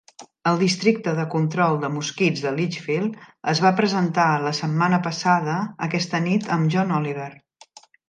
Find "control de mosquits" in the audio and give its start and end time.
1.33-2.41